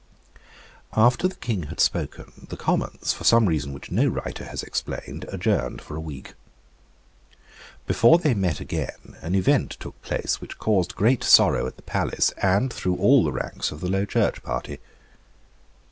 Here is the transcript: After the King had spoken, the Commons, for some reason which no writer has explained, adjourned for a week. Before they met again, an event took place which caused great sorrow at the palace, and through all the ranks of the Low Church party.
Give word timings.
After 0.97 1.27
the 1.27 1.35
King 1.35 1.67
had 1.69 1.79
spoken, 1.79 2.47
the 2.49 2.57
Commons, 2.57 3.13
for 3.13 3.23
some 3.23 3.45
reason 3.45 3.71
which 3.71 3.91
no 3.91 4.07
writer 4.07 4.45
has 4.45 4.63
explained, 4.63 5.25
adjourned 5.29 5.79
for 5.79 5.95
a 5.95 5.99
week. 6.01 6.33
Before 7.85 8.17
they 8.17 8.33
met 8.33 8.59
again, 8.59 9.15
an 9.21 9.35
event 9.35 9.77
took 9.79 10.01
place 10.01 10.41
which 10.41 10.57
caused 10.57 10.95
great 10.95 11.23
sorrow 11.23 11.67
at 11.67 11.75
the 11.75 11.83
palace, 11.83 12.31
and 12.41 12.73
through 12.73 12.95
all 12.95 13.23
the 13.23 13.31
ranks 13.31 13.69
of 13.71 13.79
the 13.79 13.89
Low 13.89 14.05
Church 14.05 14.41
party. 14.41 14.79